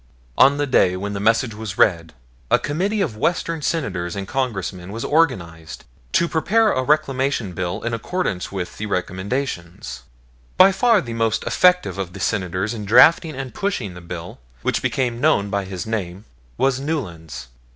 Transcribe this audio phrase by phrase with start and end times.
[0.35, 2.13] On the day the message was read,
[2.49, 7.93] a committee of Western Senators and Congressmen was organized to prepare a Reclamation Bill in
[7.93, 10.01] accordance with the recommendations.
[10.57, 14.81] By far the most effective of the Senators in drafting and pushing the bill, which
[14.81, 16.25] became known by his name,
[16.57, 17.49] was Newlands.